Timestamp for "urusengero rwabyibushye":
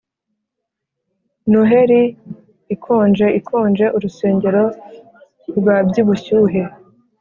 3.97-6.61